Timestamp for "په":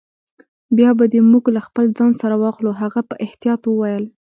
3.09-3.15